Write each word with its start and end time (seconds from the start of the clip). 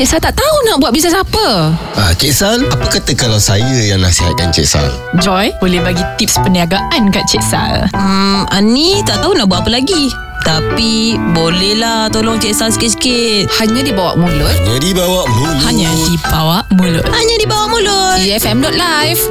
Cik 0.00 0.16
Sal 0.16 0.24
tak 0.24 0.32
tahu 0.32 0.56
nak 0.64 0.80
buat 0.80 0.96
bisnes 0.96 1.12
apa. 1.12 1.76
Ah, 1.92 2.16
Cik 2.16 2.32
Sal, 2.32 2.64
apa 2.72 2.88
kata 2.88 3.12
kalau 3.12 3.36
saya 3.36 3.84
yang 3.84 4.00
nasihatkan 4.00 4.48
Cik 4.48 4.64
Sal? 4.64 4.88
Joy 5.20 5.52
boleh 5.60 5.76
bagi 5.84 6.00
tips 6.16 6.40
perniagaan 6.40 7.12
kat 7.12 7.28
Cik 7.28 7.44
Sal. 7.44 7.84
Hmm, 7.92 8.48
Ani 8.48 9.04
tak 9.04 9.20
tahu 9.20 9.36
nak 9.36 9.52
buat 9.52 9.60
apa 9.60 9.76
lagi. 9.76 10.08
Tapi 10.40 11.20
bolehlah 11.36 12.08
tolong 12.08 12.40
Cik 12.40 12.56
Sal 12.56 12.72
sikit-sikit. 12.72 13.52
Hanya 13.60 13.84
dibawa 13.84 14.16
mulut. 14.16 14.48
Hanya 14.48 14.80
dibawa 14.80 15.20
mulut. 15.28 15.68
Hanya 15.68 15.92
di 15.92 16.16
bawah 16.16 16.64
mulut. 16.72 17.04
Hanya 17.04 17.34
di 17.36 17.44
bawah 17.44 17.68
mulut. 17.68 18.16
EFM.live 18.24 19.22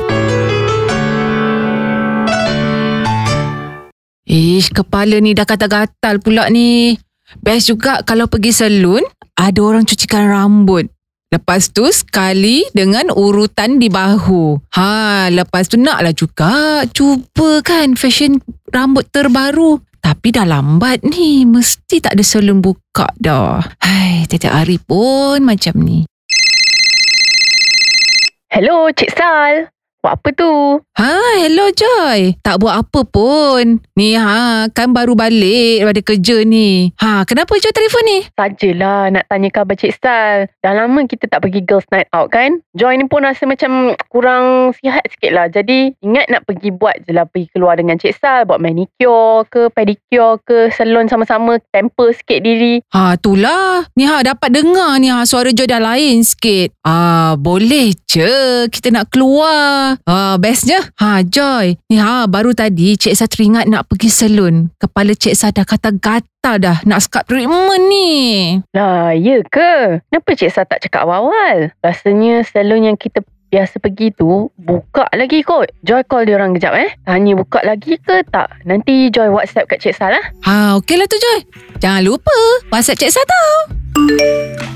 Ish, 4.29 4.69
kepala 4.69 5.17
ni 5.17 5.33
dah 5.33 5.49
gatal-gatal 5.49 6.21
pula 6.21 6.45
ni. 6.53 6.93
Best 7.37 7.69
juga 7.69 8.01
kalau 8.01 8.25
pergi 8.25 8.49
salon, 8.49 9.05
ada 9.37 9.59
orang 9.61 9.85
cucikan 9.85 10.25
rambut. 10.25 10.89
Lepas 11.29 11.69
tu 11.69 11.85
sekali 11.93 12.65
dengan 12.73 13.13
urutan 13.13 13.77
di 13.77 13.85
bahu. 13.85 14.57
Ha, 14.73 15.29
lepas 15.29 15.69
tu 15.69 15.77
naklah 15.77 16.09
juga 16.09 16.81
cuba 16.89 17.61
kan 17.61 17.93
fashion 17.93 18.41
rambut 18.73 19.05
terbaru. 19.13 19.77
Tapi 20.01 20.33
dah 20.33 20.47
lambat 20.47 21.05
ni, 21.05 21.45
mesti 21.45 22.01
tak 22.01 22.17
ada 22.17 22.23
salon 22.25 22.65
buka 22.65 23.13
dah. 23.21 23.61
Hai, 23.77 24.25
tiap-tiap 24.25 24.57
hari 24.57 24.81
pun 24.81 25.45
macam 25.45 25.77
ni. 25.85 26.09
Hello, 28.49 28.89
Cik 28.89 29.13
Sal. 29.13 29.69
Buat 29.99 30.15
apa 30.15 30.29
tu? 30.31 30.79
Ha, 30.95 31.43
hello 31.43 31.67
Joy. 31.75 32.39
Tak 32.39 32.63
buat 32.63 32.71
apa 32.71 33.03
pun. 33.03 33.83
Ni 33.99 34.15
ha, 34.15 34.71
kan 34.71 34.95
baru 34.95 35.11
balik 35.11 35.83
daripada 35.83 35.99
kerja 35.99 36.39
ni. 36.47 36.95
Ha, 37.03 37.27
kenapa 37.27 37.59
Joy 37.59 37.75
telefon 37.75 38.07
ni? 38.07 38.23
Sajalah 38.31 39.11
nak 39.11 39.27
tanya 39.27 39.51
khabar 39.51 39.75
Cik 39.75 39.99
Sal. 39.99 40.47
Dah 40.63 40.71
lama 40.71 41.03
kita 41.03 41.27
tak 41.27 41.43
pergi 41.43 41.67
girls 41.67 41.83
night 41.91 42.07
out 42.15 42.31
kan? 42.31 42.63
Joy 42.79 42.95
ni 42.95 43.11
pun 43.11 43.27
rasa 43.27 43.43
macam 43.43 43.91
kurang 44.07 44.71
sihat 44.79 45.03
sikit 45.11 45.35
lah. 45.35 45.51
Jadi 45.51 45.91
ingat 45.99 46.31
nak 46.31 46.47
pergi 46.47 46.71
buat 46.71 47.03
je 47.03 47.11
lah. 47.11 47.27
Pergi 47.27 47.51
keluar 47.51 47.75
dengan 47.75 47.99
Cik 47.99 48.15
Sal. 48.23 48.47
Buat 48.47 48.63
manicure 48.63 49.51
ke, 49.51 49.67
pedicure 49.67 50.39
ke, 50.47 50.71
salon 50.71 51.11
sama-sama. 51.11 51.59
Pamper 51.75 52.15
sikit 52.15 52.39
diri. 52.39 52.79
Ha, 52.95 53.19
itulah. 53.19 53.83
Ni 53.99 54.07
ha, 54.07 54.23
dapat 54.23 54.47
dengar 54.47 54.95
ni 54.95 55.11
ha, 55.11 55.27
suara 55.27 55.51
Joy 55.51 55.67
dah 55.67 55.83
lain 55.83 56.23
sikit. 56.23 56.71
Ah, 56.87 57.35
boleh 57.35 57.91
je. 58.07 58.63
Kita 58.71 58.95
nak 58.95 59.11
keluar. 59.11 59.88
Ah, 60.05 60.35
bestnya. 60.37 60.81
Ha, 60.99 61.23
Joy. 61.25 61.79
Ni 61.89 61.97
ha, 61.97 62.27
baru 62.29 62.53
tadi 62.53 62.93
Cik 62.99 63.15
Sa 63.15 63.25
teringat 63.25 63.65
nak 63.65 63.87
pergi 63.89 64.09
salon. 64.11 64.69
Kepala 64.77 65.15
Cik 65.15 65.33
Sa 65.33 65.49
dah 65.49 65.65
kata-kata 65.65 66.59
dah 66.59 66.77
nak 66.85 66.99
scalp 67.01 67.25
treatment 67.25 67.83
ni. 67.89 68.09
Lah, 68.75 69.15
ya 69.15 69.41
ke? 69.47 70.03
Kenapa 70.09 70.29
Cik 70.35 70.51
Sal 70.51 70.65
tak 70.67 70.83
cakap 70.85 71.07
awal-awal? 71.07 71.73
Rasanya 71.81 72.45
salon 72.45 72.91
yang 72.91 72.97
kita 72.99 73.23
biasa 73.49 73.81
pergi 73.81 74.13
tu 74.13 74.53
buka 74.61 75.09
lagi 75.17 75.41
kot. 75.41 75.73
Joy 75.81 76.05
call 76.05 76.29
dia 76.29 76.37
orang 76.37 76.53
kejap 76.53 76.73
eh. 76.77 76.93
Tanya 77.01 77.33
buka 77.33 77.65
lagi 77.65 77.97
ke 77.97 78.21
tak? 78.29 78.61
Nanti 78.69 79.09
Joy 79.09 79.33
WhatsApp 79.33 79.65
kat 79.65 79.81
Cik 79.81 79.97
Sal 79.97 80.13
lah. 80.13 80.25
Ha, 80.45 80.77
okeylah 80.77 81.09
tu 81.09 81.17
Joy. 81.17 81.39
Jangan 81.81 82.05
lupa 82.05 82.37
WhatsApp 82.69 83.01
Cik 83.01 83.11
Sa 83.13 83.21
tau. 83.25 83.53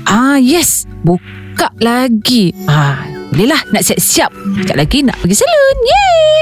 Ah, 0.04 0.36
yes. 0.42 0.84
Buka 1.06 1.70
lagi. 1.78 2.50
Ah, 2.66 3.13
boleh 3.34 3.50
lah 3.50 3.58
nak 3.74 3.82
siap-siap. 3.82 4.30
Sekejap 4.30 4.76
lagi 4.78 5.02
nak 5.02 5.18
pergi 5.18 5.34
salon. 5.42 5.76
Yeay! 5.82 6.38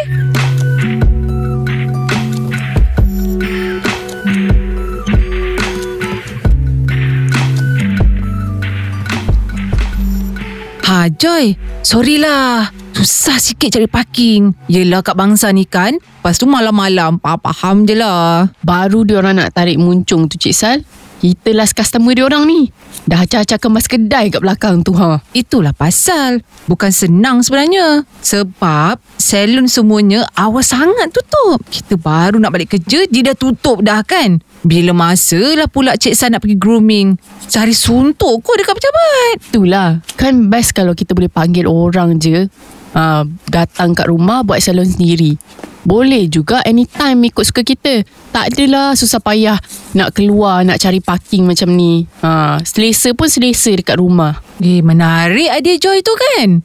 Ha, 10.85 11.09
Joy. 11.17 11.57
Sorry 11.81 12.21
lah. 12.21 12.69
Susah 12.93 13.41
sikit 13.41 13.73
cari 13.73 13.89
parking. 13.89 14.53
Yelah 14.69 15.01
kat 15.01 15.17
bangsa 15.17 15.49
ni 15.49 15.65
kan. 15.65 15.97
Lepas 15.97 16.37
tu 16.37 16.45
malam-malam. 16.45 17.17
Faham 17.25 17.89
je 17.89 17.97
lah. 17.97 18.53
Baru 18.61 19.09
dia 19.09 19.25
orang 19.25 19.41
nak 19.41 19.57
tarik 19.57 19.81
muncung 19.81 20.29
tu 20.29 20.37
Cik 20.37 20.53
Sal. 20.53 20.85
Kita 21.23 21.55
last 21.55 21.79
customer 21.79 22.19
dia 22.19 22.27
orang 22.27 22.51
ni. 22.51 22.67
Dah 23.07 23.23
acah-acah 23.23 23.63
kemas 23.63 23.87
kedai 23.87 24.27
kat 24.35 24.43
belakang 24.43 24.83
tu 24.83 24.91
ha. 24.99 25.23
Itulah 25.31 25.71
pasal. 25.71 26.43
Bukan 26.67 26.91
senang 26.91 27.47
sebenarnya. 27.47 28.03
Sebab 28.27 28.99
salon 29.23 29.71
semuanya 29.71 30.27
awal 30.35 30.67
sangat 30.67 31.15
tutup. 31.15 31.63
Kita 31.71 31.95
baru 31.95 32.43
nak 32.43 32.51
balik 32.51 32.75
kerja, 32.75 33.07
dia 33.07 33.23
dah 33.23 33.39
tutup 33.39 33.87
dah 33.87 34.03
kan. 34.03 34.43
Bila 34.67 34.91
masa 34.91 35.39
lah 35.55 35.71
pula 35.71 35.95
Cik 35.95 36.19
San 36.19 36.35
nak 36.35 36.43
pergi 36.43 36.59
grooming. 36.59 37.15
Cari 37.47 37.71
suntuk 37.71 38.43
kot 38.43 38.59
dekat 38.59 38.83
pejabat. 38.83 39.35
Itulah. 39.47 39.89
Kan 40.19 40.51
best 40.51 40.75
kalau 40.75 40.91
kita 40.91 41.15
boleh 41.15 41.31
panggil 41.31 41.71
orang 41.71 42.19
je. 42.19 42.51
Uh, 42.99 43.25
datang 43.47 43.95
kat 43.95 44.11
rumah 44.11 44.43
buat 44.43 44.59
salon 44.59 44.91
sendiri. 44.91 45.39
Boleh 45.83 46.31
juga 46.31 46.63
anytime 46.63 47.27
ikut 47.31 47.43
suka 47.43 47.67
kita. 47.67 48.07
Tak 48.31 48.55
adalah 48.55 48.95
susah 48.95 49.19
payah 49.19 49.59
nak 49.99 50.15
keluar, 50.15 50.63
nak 50.63 50.79
cari 50.79 51.03
parking 51.03 51.43
macam 51.43 51.75
ni. 51.75 52.07
Ha, 52.23 52.63
selesa 52.63 53.11
pun 53.19 53.27
selesa 53.27 53.75
dekat 53.75 53.99
rumah. 53.99 54.39
Eh, 54.63 54.79
menarik 54.79 55.51
idea 55.51 55.77
Joy 55.79 55.99
tu 56.07 56.15
kan? 56.15 56.63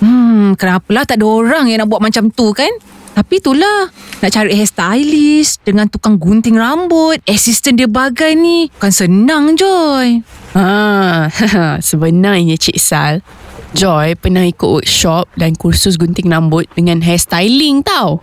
Hmm, 0.00 0.56
kenapalah 0.56 1.04
tak 1.08 1.20
ada 1.20 1.26
orang 1.28 1.72
yang 1.72 1.84
nak 1.84 1.88
buat 1.88 2.04
macam 2.04 2.28
tu 2.28 2.52
kan? 2.52 2.70
Tapi 3.10 3.42
itulah, 3.42 3.90
nak 4.22 4.30
cari 4.30 4.54
hairstylist 4.54 5.60
dengan 5.66 5.90
tukang 5.90 6.16
gunting 6.16 6.54
rambut, 6.54 7.18
assistant 7.26 7.76
dia 7.76 7.90
bagai 7.90 8.38
ni. 8.38 8.70
Bukan 8.70 8.92
senang 8.92 9.58
Joy. 9.58 10.22
Ha, 10.54 11.26
sebenarnya 11.90 12.54
Cik 12.54 12.78
Sal, 12.78 13.20
Joy 13.70 14.18
pernah 14.18 14.42
ikut 14.42 14.82
workshop 14.82 15.30
dan 15.38 15.54
kursus 15.54 15.94
gunting 15.94 16.26
rambut 16.26 16.66
dengan 16.74 16.98
hairstyling 17.02 17.86
tau. 17.86 18.18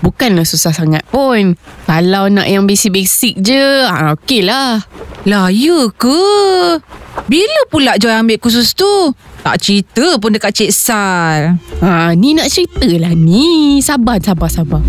Bukanlah 0.00 0.48
susah 0.48 0.72
sangat 0.72 1.04
pun. 1.12 1.60
Kalau 1.84 2.32
nak 2.32 2.48
yang 2.48 2.64
basic-basic 2.64 3.36
je, 3.44 3.84
ha, 3.84 4.16
okey 4.16 4.40
lah. 4.48 4.80
Lah, 5.28 5.52
ya 5.52 5.92
ke? 5.92 6.20
Bila 7.28 7.60
pula 7.68 8.00
Joy 8.00 8.16
ambil 8.16 8.40
kursus 8.40 8.72
tu? 8.72 8.88
Tak 9.44 9.60
cerita 9.60 10.16
pun 10.16 10.32
dekat 10.32 10.56
Cik 10.56 10.72
Sal. 10.72 11.60
Ha, 11.84 12.16
ni 12.16 12.32
nak 12.32 12.48
cerita 12.48 12.88
lah 12.88 13.12
ni. 13.12 13.80
Sabar, 13.84 14.16
sabar, 14.24 14.48
sabar. 14.48 14.80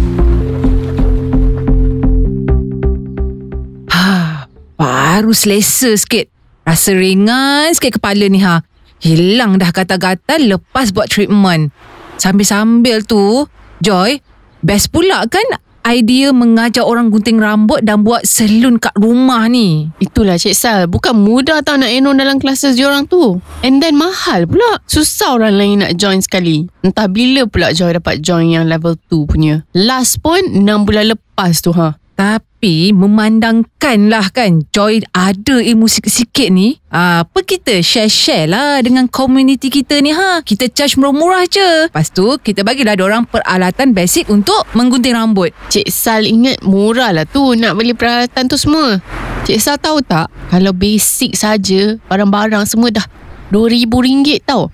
Ha, 3.92 4.48
baru 4.80 5.36
selesa 5.36 5.92
sikit. 6.00 6.32
Rasa 6.64 6.96
ringan 6.96 7.76
sikit 7.76 8.00
kepala 8.00 8.32
ni 8.32 8.40
ha. 8.40 8.64
Hilang 9.04 9.60
dah 9.60 9.76
gatal-gatal 9.76 10.40
lepas 10.46 10.96
buat 10.96 11.12
treatment. 11.12 11.76
Sambil-sambil 12.16 13.04
tu, 13.04 13.50
Joy, 13.82 14.22
best 14.62 14.94
pula 14.94 15.26
kan 15.28 15.44
idea 15.86 16.30
mengajar 16.30 16.86
orang 16.86 17.10
gunting 17.10 17.42
rambut 17.42 17.82
dan 17.82 18.06
buat 18.06 18.26
salon 18.26 18.78
kat 18.78 18.94
rumah 18.98 19.50
ni. 19.50 19.90
Itulah 19.98 20.38
Cik 20.38 20.56
Sal. 20.56 20.82
Bukan 20.86 21.18
mudah 21.18 21.66
tau 21.66 21.78
nak 21.78 21.90
enroll 21.90 22.18
dalam 22.18 22.38
classes 22.38 22.78
diorang 22.78 23.10
tu. 23.10 23.42
And 23.66 23.82
then 23.82 23.98
mahal 23.98 24.46
pula. 24.46 24.78
Susah 24.86 25.42
orang 25.42 25.58
lain 25.58 25.82
nak 25.82 25.98
join 25.98 26.22
sekali. 26.22 26.70
Entah 26.86 27.10
bila 27.10 27.50
pula 27.50 27.74
Joy 27.74 27.98
dapat 27.98 28.22
join 28.22 28.54
yang 28.54 28.70
level 28.70 28.98
2 29.10 29.26
punya. 29.30 29.66
Last 29.74 30.22
pun 30.22 30.42
6 30.42 30.66
bulan 30.86 31.18
lepas 31.18 31.62
tu 31.62 31.74
ha. 31.74 31.98
Tapi 32.22 32.94
memandangkan 32.94 34.06
lah 34.06 34.30
kan 34.30 34.62
Joy 34.70 35.02
ada 35.10 35.58
ilmu 35.58 35.90
sikit-sikit 35.90 36.54
ni. 36.54 36.78
Apa 36.94 37.42
kita 37.42 37.82
share-share 37.82 38.46
lah 38.46 38.78
dengan 38.86 39.10
community 39.10 39.74
kita 39.74 39.98
ni? 40.06 40.14
Ha 40.14 40.46
Kita 40.46 40.70
charge 40.70 41.02
murah-murah 41.02 41.50
je. 41.50 41.90
Lepas 41.90 42.14
tu 42.14 42.38
kita 42.38 42.62
bagilah 42.62 42.94
orang 43.02 43.26
peralatan 43.26 43.98
basic 43.98 44.30
untuk 44.30 44.70
menggunting 44.78 45.18
rambut. 45.18 45.50
Cik 45.74 45.90
Sal 45.90 46.30
ingat 46.30 46.62
murah 46.62 47.10
lah 47.10 47.26
tu 47.26 47.58
nak 47.58 47.74
beli 47.74 47.98
peralatan 47.98 48.46
tu 48.46 48.54
semua. 48.54 49.02
Cik 49.50 49.58
Sal 49.58 49.82
tahu 49.82 50.06
tak? 50.06 50.30
Kalau 50.54 50.78
basic 50.78 51.34
saja 51.34 51.98
barang-barang 52.06 52.70
semua 52.70 52.94
dah 52.94 53.08
RM2,000 53.50 54.46
tau. 54.46 54.70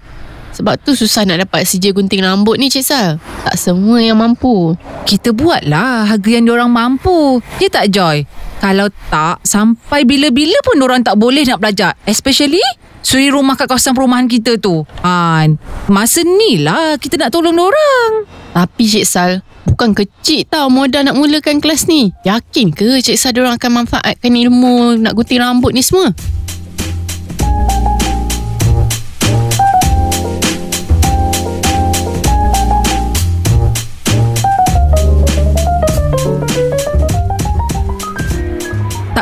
Sebab 0.58 0.82
tu 0.82 0.98
susah 0.98 1.22
nak 1.30 1.46
dapat 1.46 1.70
sijil 1.70 1.94
gunting 1.94 2.26
rambut 2.26 2.58
ni 2.58 2.74
Cik 2.74 2.82
Sal. 2.82 3.22
Tak 3.46 3.54
semua 3.62 4.02
yang 4.02 4.18
mampu. 4.18 4.74
Kita 5.06 5.30
buatlah 5.30 6.10
harga 6.10 6.30
yang 6.34 6.50
orang 6.50 6.74
mampu 6.74 7.40
Ya 7.62 7.70
tak 7.72 7.94
Joy? 7.94 8.28
Kalau 8.58 8.90
tak 9.14 9.40
sampai 9.46 10.04
bila-bila 10.04 10.58
pun 10.66 10.82
orang 10.82 11.06
tak 11.06 11.16
boleh 11.16 11.46
nak 11.48 11.64
belajar 11.64 11.96
Especially 12.04 12.60
suri 13.00 13.32
rumah 13.32 13.56
kat 13.56 13.72
kawasan 13.72 13.96
perumahan 13.96 14.28
kita 14.28 14.60
tu 14.60 14.84
ha, 15.06 15.46
Masa 15.88 16.26
ni 16.26 16.60
lah 16.60 17.00
kita 17.00 17.16
nak 17.22 17.32
tolong 17.32 17.56
orang 17.56 18.28
Tapi 18.52 18.84
Cik 18.84 19.06
Sal, 19.08 19.46
bukan 19.70 19.94
kecil 19.94 20.44
tau 20.50 20.68
modal 20.74 21.06
nak 21.06 21.16
mulakan 21.16 21.62
kelas 21.62 21.86
ni. 21.86 22.10
Yakin 22.26 22.74
ke 22.74 23.00
Cik 23.00 23.16
Sal 23.16 23.32
diorang 23.32 23.56
akan 23.56 23.86
manfaatkan 23.86 24.34
ilmu 24.34 24.98
nak 25.00 25.14
gunting 25.14 25.40
rambut 25.40 25.72
ni 25.72 25.86
semua? 25.86 26.12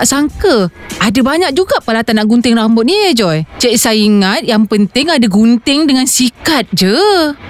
Tak 0.06 0.22
sangka. 0.22 0.70
Ada 1.02 1.18
banyak 1.26 1.58
juga 1.58 1.82
peralatan 1.82 2.22
nak 2.22 2.30
gunting 2.30 2.54
rambut 2.54 2.86
ni 2.86 2.94
ya 2.94 3.26
Joy. 3.26 3.42
Cik 3.58 3.74
saya 3.74 3.98
ingat 3.98 4.46
yang 4.46 4.70
penting 4.70 5.10
ada 5.10 5.26
gunting 5.26 5.90
dengan 5.90 6.06
sikat 6.06 6.70
je. 6.78 6.94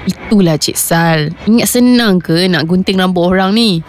Itulah 0.08 0.56
Cik 0.56 0.80
Sal. 0.80 1.36
Ingat 1.52 1.68
senang 1.68 2.24
ke 2.24 2.48
nak 2.48 2.64
gunting 2.64 2.96
rambut 2.96 3.28
orang 3.28 3.60
ni? 3.60 3.84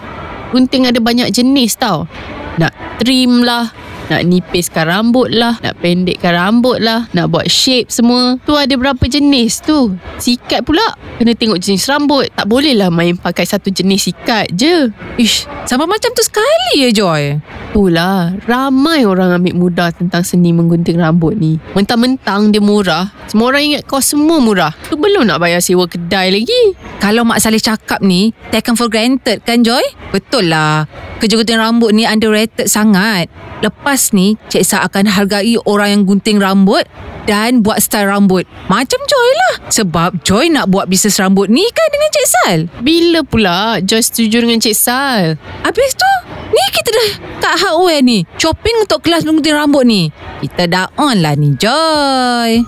Gunting 0.51 0.83
ada 0.83 0.99
banyak 0.99 1.31
jenis 1.31 1.79
tau. 1.79 2.11
Nak 2.59 2.75
trim 2.99 3.47
lah, 3.47 3.71
nak 4.11 4.27
nipiskan 4.27 4.91
rambut 4.91 5.31
lah, 5.31 5.63
nak 5.63 5.79
pendekkan 5.79 6.35
rambut 6.35 6.83
lah, 6.83 7.07
nak 7.15 7.31
buat 7.31 7.47
shape 7.47 7.87
semua. 7.87 8.35
Tu 8.43 8.51
ada 8.51 8.75
berapa 8.75 9.07
jenis 9.07 9.63
tu. 9.63 9.95
Sikat 10.19 10.67
pula, 10.67 10.99
kena 11.23 11.39
tengok 11.39 11.63
jenis 11.63 11.87
rambut. 11.87 12.35
Tak 12.35 12.51
boleh 12.51 12.75
lah 12.75 12.91
main 12.91 13.15
pakai 13.15 13.47
satu 13.47 13.71
jenis 13.71 14.11
sikat 14.11 14.51
je. 14.59 14.91
Ish, 15.23 15.47
sampai 15.71 15.87
macam 15.87 16.11
tu 16.11 16.23
sekali 16.27 16.83
ya 16.83 16.91
Joy. 16.91 17.39
Itulah, 17.77 18.33
ramai 18.49 19.05
orang 19.05 19.37
ambil 19.37 19.53
mudah 19.53 19.93
tentang 19.93 20.25
seni 20.25 20.49
menggunting 20.49 20.97
rambut 20.97 21.37
ni. 21.37 21.61
Mentang-mentang 21.77 22.49
dia 22.49 22.57
murah, 22.57 23.13
semua 23.29 23.53
orang 23.53 23.69
ingat 23.69 23.83
kos 23.85 24.17
semua 24.17 24.41
murah. 24.41 24.73
Tu 24.89 24.97
belum 24.97 25.29
nak 25.29 25.45
bayar 25.45 25.61
sewa 25.61 25.85
kedai 25.85 26.33
lagi. 26.33 26.73
Kalau 27.05 27.29
Mak 27.29 27.37
Saleh 27.37 27.61
cakap 27.61 28.01
ni, 28.01 28.33
taken 28.49 28.81
for 28.81 28.89
granted 28.89 29.45
kan 29.45 29.61
Joy? 29.61 29.85
Betul 30.09 30.49
lah. 30.49 30.89
Kerja 31.21 31.37
gunting 31.37 31.61
rambut 31.61 31.93
ni 31.93 32.09
underrated 32.09 32.65
sangat. 32.65 33.29
Lepas 33.61 34.17
ni, 34.17 34.41
Cik 34.49 34.65
Sa 34.65 34.81
akan 34.81 35.13
hargai 35.13 35.61
orang 35.69 36.01
yang 36.01 36.03
gunting 36.09 36.41
rambut 36.41 36.89
dan 37.29 37.61
buat 37.61 37.83
style 37.85 38.09
rambut. 38.09 38.49
Macam 38.73 39.01
Joy 39.05 39.29
lah. 39.37 39.55
Sebab 39.69 40.25
Joy 40.25 40.49
nak 40.49 40.73
buat 40.73 40.89
bisnes 40.89 41.21
rambut 41.21 41.53
ni 41.53 41.67
kan 41.77 41.89
dengan 41.93 42.09
Cik 42.09 42.27
Sal. 42.27 42.59
Bila 42.81 43.21
pula 43.27 43.85
Joy 43.85 44.01
setuju 44.01 44.47
dengan 44.47 44.63
Cik 44.63 44.77
Sal? 44.79 45.37
Habis 45.67 45.93
tu, 45.93 46.13
ni 46.55 46.65
kita 46.73 46.89
dah 46.95 47.11
kat 47.43 47.55
hardware 47.67 48.03
ni. 48.07 48.23
Shopping 48.39 48.87
untuk 48.87 49.03
kelas 49.03 49.27
menggunting 49.27 49.59
rambut 49.59 49.83
ni. 49.83 50.15
Kita 50.39 50.71
dah 50.71 50.87
on 50.95 51.19
lah 51.19 51.35
ni 51.35 51.59
Joy. 51.59 52.63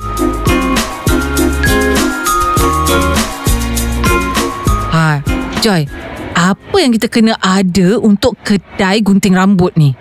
Ha, 4.91 5.23
Joy. 5.63 5.87
Apa 6.35 6.77
yang 6.79 6.91
kita 6.95 7.07
kena 7.07 7.39
ada 7.39 7.99
untuk 8.03 8.35
kedai 8.43 9.03
gunting 9.03 9.39
rambut 9.39 9.75
ni? 9.79 9.95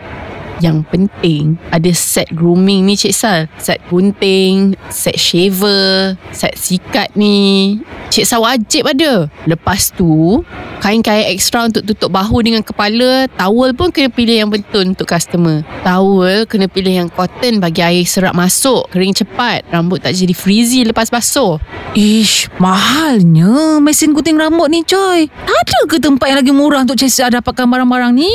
Yang 0.57 0.89
penting 0.89 1.61
ada 1.69 1.91
set 1.93 2.33
grooming 2.33 2.89
ni 2.89 2.97
Cik 2.97 3.13
Sal. 3.13 3.39
Set 3.61 3.77
gunting, 3.87 4.73
set 4.89 5.15
shaver, 5.15 6.17
set 6.33 6.57
sikat 6.57 7.13
ni. 7.13 7.77
Cik 8.09 8.25
Sal 8.25 8.41
wajib 8.41 8.89
ada. 8.89 9.29
Lepas 9.45 9.93
tu, 9.93 10.41
kain-kain 10.81 11.29
ekstra 11.29 11.69
untuk 11.69 11.85
tutup 11.85 12.09
bahu 12.09 12.41
dengan 12.41 12.65
kepala. 12.65 13.29
Towel 13.37 13.77
pun 13.77 13.93
kena 13.93 14.09
pilih 14.09 14.45
yang 14.45 14.49
betul 14.49 14.89
untuk 14.89 15.05
customer. 15.05 15.61
Towel 15.85 16.49
kena 16.49 16.65
pilih 16.65 17.05
yang 17.05 17.09
cotton 17.13 17.61
bagi 17.61 17.85
air 17.85 18.05
serap 18.07 18.33
masuk. 18.33 18.89
Kering 18.89 19.13
cepat. 19.13 19.67
Rambut 19.69 20.01
tak 20.01 20.17
jadi 20.17 20.33
frizzy 20.33 20.81
lepas 20.87 21.13
basuh. 21.13 21.61
Ish, 21.93 22.49
mahalnya 22.61 23.77
mesin 23.81 24.13
gunting 24.13 24.37
rambut 24.37 24.69
ni 24.69 24.81
Joy. 24.85 25.29
Ada 25.29 25.79
ke 25.85 25.97
tempat 26.01 26.29
yang 26.29 26.39
lagi 26.41 26.53
murah 26.53 26.81
untuk 26.81 26.97
Cik 26.97 27.11
Sa 27.11 27.29
dapatkan 27.29 27.65
barang-barang 27.69 28.13
ni? 28.15 28.33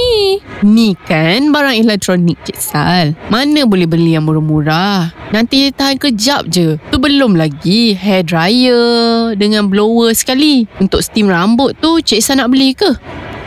Ni 0.62 0.94
kan 0.94 1.50
barang 1.50 1.74
elektronik 1.74 2.11
Cik 2.18 2.58
Sal. 2.58 3.16
Mana 3.32 3.64
boleh 3.64 3.88
beli 3.88 4.16
yang 4.16 4.28
murah-murah? 4.28 5.12
Nanti 5.32 5.72
tahan 5.72 5.96
kejap 5.96 6.48
je. 6.52 6.76
Tu 6.90 6.96
belum 7.00 7.38
lagi 7.38 7.96
hair 7.96 8.26
dryer 8.26 9.32
dengan 9.38 9.70
blower 9.70 10.12
sekali. 10.12 10.68
Untuk 10.76 11.00
steam 11.00 11.32
rambut 11.32 11.78
tu 11.80 12.02
Cik 12.02 12.20
Sal 12.20 12.42
nak 12.42 12.52
beli 12.52 12.76
ke? 12.76 12.92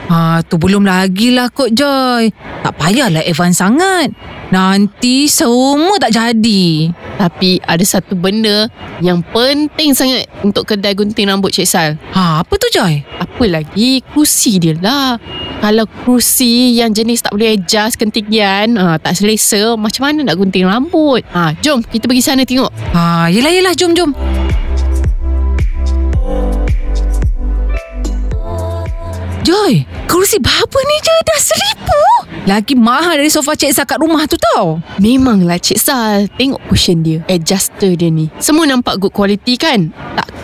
Ha, 0.05 0.45
tu 0.45 0.61
belum 0.61 0.85
lagi 0.85 1.33
lah 1.33 1.49
Kok 1.49 1.73
Joy. 1.73 2.29
Tak 2.61 2.73
payahlah 2.77 3.25
advance 3.25 3.57
sangat. 3.57 4.13
Nanti 4.53 5.25
semua 5.25 5.97
tak 5.97 6.13
jadi. 6.13 6.93
Tapi 7.17 7.57
ada 7.65 7.81
satu 7.81 8.13
benda 8.13 8.69
yang 9.01 9.25
penting 9.33 9.97
sangat 9.97 10.29
untuk 10.45 10.69
kedai 10.69 10.93
gunting 10.93 11.25
rambut 11.25 11.49
Cik 11.49 11.67
Sal. 11.67 11.97
Ha, 12.13 12.45
apa 12.45 12.53
tu 12.61 12.69
Joy? 12.69 13.01
Apa 13.17 13.43
lagi? 13.49 14.05
Kerusi 14.05 14.61
dia 14.61 14.77
lah. 14.77 15.17
Kalau 15.65 15.89
kerusi 15.89 16.77
yang 16.77 16.93
jenis 16.93 17.25
tak 17.25 17.33
boleh 17.33 17.57
adjust 17.57 17.97
ketinggian, 17.97 18.77
ha, 18.77 19.01
tak 19.01 19.17
selesa, 19.17 19.73
macam 19.73 20.05
mana 20.05 20.29
nak 20.29 20.37
gunting 20.37 20.69
rambut? 20.69 21.25
Ha, 21.33 21.57
jom 21.65 21.81
kita 21.81 22.05
pergi 22.05 22.21
sana 22.21 22.45
tengok. 22.45 22.69
Ha, 22.93 23.33
yelah 23.33 23.49
yelah 23.49 23.73
jom 23.73 23.97
jom. 23.97 24.13
Joy, 29.45 29.85
kerusi 30.09 30.41
berapa 30.41 30.73
ni 30.73 30.97
je 31.05 31.15
dah 31.21 31.37
seribu? 31.37 32.01
Lagi 32.49 32.73
mahal 32.73 33.21
dari 33.21 33.29
sofa 33.29 33.53
Cik 33.53 33.77
Sa 33.77 33.85
kat 33.85 34.01
rumah 34.01 34.25
tu 34.25 34.41
tau. 34.41 34.81
Memanglah 34.97 35.61
Cik 35.61 35.77
Sal. 35.77 36.25
Tengok 36.33 36.65
cushion 36.65 37.05
dia. 37.05 37.21
Adjuster 37.29 37.93
dia 37.93 38.09
ni. 38.09 38.33
Semua 38.41 38.65
nampak 38.65 38.97
good 38.97 39.13
quality 39.13 39.53
kan 39.53 39.93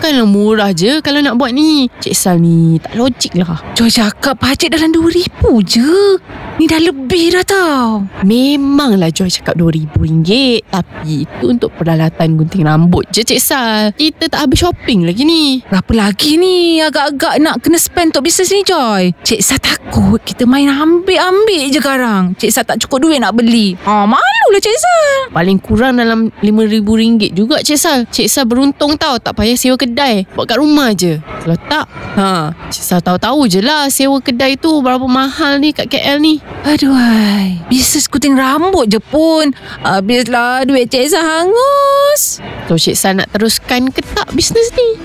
Takkanlah 0.01 0.25
murah 0.25 0.73
je 0.73 0.97
Kalau 1.05 1.21
nak 1.21 1.37
buat 1.37 1.53
ni 1.53 1.85
Cik 2.01 2.17
Sal 2.17 2.41
ni 2.41 2.81
Tak 2.81 2.97
logik 2.97 3.37
lah 3.37 3.61
Joy 3.77 3.85
cakap 3.93 4.33
bajet 4.41 4.73
dalam 4.73 4.89
RM2,000 4.89 5.45
je. 5.61 6.17
Ni 6.57 6.65
dah 6.65 6.81
lebih 6.81 7.37
dah 7.37 7.45
tau. 7.45 8.01
Memanglah 8.25 9.13
Joy 9.13 9.29
cakap 9.29 9.61
RM2,000 9.61 10.73
Tapi 10.73 11.29
itu 11.29 11.45
untuk 11.45 11.69
peralatan 11.77 12.33
gunting 12.33 12.65
rambut 12.65 13.05
je 13.13 13.21
Cik 13.21 13.37
Sal 13.37 13.93
Kita 13.93 14.25
tak 14.25 14.49
habis 14.49 14.65
shopping 14.65 15.05
lagi 15.05 15.21
ni 15.21 15.61
Berapa 15.69 15.93
lagi 15.93 16.33
ni 16.41 16.81
agak-agak 16.81 17.37
nak 17.37 17.61
kena 17.61 17.77
spend 17.77 18.17
untuk 18.17 18.25
bisnes 18.25 18.49
ni 18.49 18.65
Joy? 18.65 19.13
Cik 19.21 19.45
Sa 19.45 19.61
takut 19.61 20.17
kita 20.25 20.49
main 20.49 20.65
ambil-ambil 20.65 21.69
je 21.69 21.77
sekarang. 21.77 22.33
Cik 22.41 22.49
Sa 22.49 22.65
tak 22.65 22.81
cukup 22.81 23.05
duit 23.05 23.21
nak 23.21 23.37
beli. 23.37 23.77
Ha, 23.85 24.09
malulah 24.51 24.67
Cik 24.67 24.77
Sa. 24.83 24.95
Paling 25.31 25.59
kurang 25.63 25.95
dalam 25.95 26.27
RM5,000 26.43 27.31
juga 27.31 27.63
Cik 27.63 27.79
Sal 27.79 28.03
Cik 28.11 28.27
Sal 28.27 28.43
beruntung 28.43 28.99
tau 28.99 29.15
Tak 29.15 29.39
payah 29.39 29.55
sewa 29.55 29.79
kedai 29.79 30.27
Buat 30.35 30.51
kat 30.51 30.57
rumah 30.59 30.91
je 30.91 31.23
Kalau 31.23 31.57
tak 31.71 31.87
ha, 32.19 32.51
Cik 32.67 32.83
Sal 32.83 32.99
tahu-tahu 32.99 33.47
je 33.47 33.63
lah 33.63 33.87
Sewa 33.87 34.19
kedai 34.19 34.59
tu 34.59 34.83
Berapa 34.83 35.07
mahal 35.07 35.63
ni 35.63 35.71
kat 35.71 35.87
KL 35.87 36.19
ni 36.19 36.43
Aduh, 36.67 36.91
ai. 36.91 37.63
bisnes 37.71 38.11
kuting 38.11 38.35
rambut 38.35 38.85
je 38.91 38.99
pun. 38.99 39.49
Habislah 39.81 40.67
duit 40.67 40.91
Cik 40.91 41.07
Sa 41.09 41.23
hangus. 41.23 42.43
So 42.67 42.75
Cik 42.75 42.99
Sal 42.99 43.23
nak 43.23 43.31
teruskan 43.31 43.87
ke 43.89 44.03
tak 44.03 44.35
bisnes 44.35 44.67
ni 44.75 44.99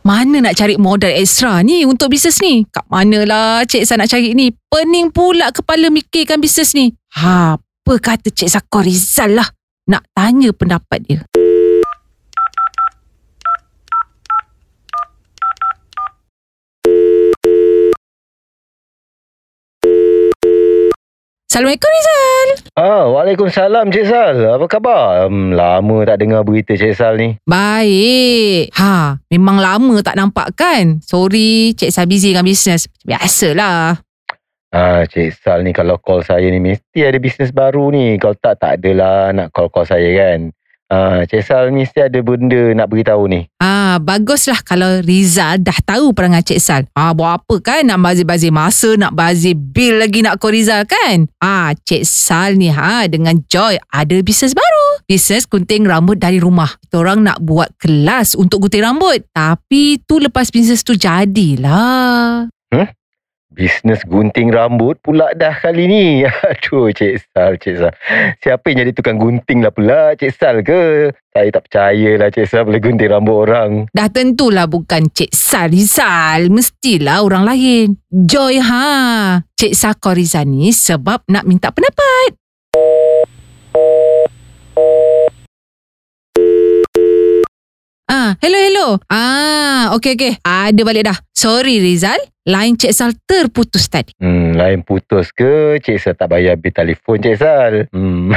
Mana 0.00 0.40
nak 0.40 0.56
cari 0.56 0.80
modal 0.80 1.12
ekstra 1.12 1.60
ni 1.60 1.84
untuk 1.84 2.08
bisnes 2.08 2.40
ni? 2.40 2.64
Kat 2.72 2.88
manalah 2.88 3.68
Cik 3.68 3.84
Sa 3.84 4.00
nak 4.00 4.08
cari 4.08 4.32
ni? 4.32 4.48
Pening 4.48 5.12
pula 5.12 5.52
kepala 5.52 5.92
mikirkan 5.92 6.40
bisnes 6.40 6.72
ni. 6.72 6.96
Ha, 7.20 7.60
apa 7.60 7.92
kata 8.00 8.32
Cik 8.32 8.48
Sa 8.48 8.64
Rizal 8.80 9.36
lah? 9.36 9.48
Nak 9.92 10.08
tanya 10.16 10.56
pendapat 10.56 11.04
dia. 11.04 11.20
Assalamualaikum 21.50 21.90
Rizal. 21.90 22.48
Ah, 22.78 23.04
Waalaikumsalam 23.10 23.90
Cik 23.90 24.06
Sal. 24.06 24.38
Apa 24.54 24.70
khabar? 24.70 25.26
Um, 25.26 25.50
lama 25.50 26.06
tak 26.06 26.22
dengar 26.22 26.46
berita 26.46 26.78
Cik 26.78 26.94
Sal 26.94 27.18
ni. 27.18 27.42
Baik. 27.42 28.70
Ha, 28.78 29.18
memang 29.34 29.58
lama 29.58 29.98
tak 29.98 30.14
nampak 30.14 30.54
kan? 30.54 31.02
Sorry, 31.02 31.74
Cik 31.74 31.90
Sa 31.90 32.06
busy 32.06 32.30
dengan 32.30 32.46
bisnes. 32.46 32.86
Biasalah. 33.02 33.98
Ah, 34.70 35.02
Cik 35.02 35.42
Sal 35.42 35.66
ni 35.66 35.74
kalau 35.74 35.98
call 35.98 36.22
saya 36.22 36.46
ni 36.46 36.62
mesti 36.62 37.02
ada 37.02 37.18
bisnes 37.18 37.50
baru 37.50 37.90
ni. 37.90 38.14
Kalau 38.22 38.38
tak, 38.38 38.62
tak 38.62 38.78
adalah 38.78 39.34
nak 39.34 39.50
call-call 39.50 39.90
saya 39.90 40.06
kan. 40.06 40.54
Ah, 40.90 41.22
Cik 41.22 41.46
Sal 41.46 41.70
mesti 41.70 42.02
ada 42.02 42.18
benda 42.18 42.74
nak 42.74 42.90
beritahu 42.90 43.30
ni. 43.30 43.46
Ah, 43.62 44.02
baguslah 44.02 44.58
kalau 44.66 44.98
Rizal 45.06 45.62
dah 45.62 45.78
tahu 45.86 46.10
perangai 46.10 46.42
Cik 46.42 46.58
Sal. 46.58 46.82
Ah, 46.98 47.14
buat 47.14 47.38
apa 47.38 47.54
kan 47.62 47.86
nak 47.86 48.02
bazir-bazir 48.02 48.50
masa, 48.50 48.98
nak 48.98 49.14
bazir 49.14 49.54
bil 49.54 50.02
lagi 50.02 50.26
nak 50.26 50.42
call 50.42 50.50
Rizal 50.50 50.82
kan? 50.90 51.30
Ah, 51.38 51.70
Cik 51.78 52.02
Sal 52.02 52.58
ni 52.58 52.74
ha 52.74 53.06
dengan 53.06 53.38
Joy 53.46 53.78
ada 53.86 54.16
bisnes 54.18 54.50
baru. 54.50 55.06
Bisnes 55.06 55.46
gunting 55.46 55.86
rambut 55.86 56.18
dari 56.18 56.42
rumah. 56.42 56.74
Kita 56.82 57.06
orang 57.06 57.22
nak 57.22 57.38
buat 57.38 57.70
kelas 57.78 58.34
untuk 58.34 58.66
gunting 58.66 58.82
rambut. 58.82 59.22
Tapi 59.30 60.02
tu 60.02 60.18
lepas 60.18 60.50
bisnes 60.50 60.82
tu 60.82 60.98
jadilah. 60.98 62.50
Bisnes 63.50 64.06
gunting 64.06 64.54
rambut 64.54 64.94
pula 65.02 65.34
dah 65.34 65.50
kali 65.50 65.90
ni. 65.90 66.22
Aduh, 66.54 66.94
Cik 66.94 67.18
Sal, 67.34 67.58
Cik 67.58 67.82
Sal. 67.82 67.90
Siapa 68.38 68.62
yang 68.70 68.86
jadi 68.86 68.94
tukang 68.94 69.18
gunting 69.18 69.58
lah 69.58 69.74
pula, 69.74 70.14
Cik 70.14 70.30
Sal 70.38 70.62
ke? 70.62 71.10
Saya 71.34 71.50
tak 71.50 71.66
percayalah 71.66 72.30
Cik 72.30 72.46
Sal 72.46 72.62
boleh 72.62 72.78
gunting 72.78 73.10
rambut 73.10 73.50
orang. 73.50 73.90
Dah 73.90 74.06
tentulah 74.06 74.70
bukan 74.70 75.10
Cik 75.10 75.34
Sal 75.34 75.66
Rizal. 75.66 76.46
Mestilah 76.46 77.26
orang 77.26 77.42
lain. 77.42 77.98
Joy 78.06 78.62
ha. 78.62 79.42
Cik 79.58 79.74
Sal 79.74 79.98
Rizal 79.98 80.46
ni 80.46 80.70
sebab 80.70 81.26
nak 81.26 81.42
minta 81.42 81.74
pendapat. 81.74 82.38
Ah, 88.10 88.34
hello 88.38 88.58
hello. 88.58 88.86
Ah, 89.10 89.94
okey 89.98 90.14
okey. 90.14 90.32
Ada 90.42 90.82
balik 90.86 91.06
dah. 91.10 91.18
Sorry 91.40 91.80
Rizal, 91.80 92.20
line 92.44 92.76
Cik 92.76 92.92
Sal 92.92 93.16
terputus 93.24 93.88
tadi. 93.88 94.12
Hmm, 94.20 94.52
lain 94.52 94.84
putus 94.84 95.32
ke 95.32 95.80
Cik 95.80 95.96
Sal 95.96 96.12
tak 96.12 96.36
bayar 96.36 96.60
bil 96.60 96.68
telefon 96.68 97.16
Cik 97.16 97.36
Sal? 97.40 97.88
Hmm. 97.96 98.36